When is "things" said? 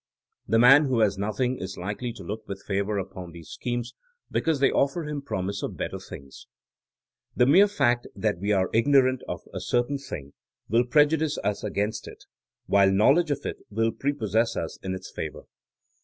5.99-6.47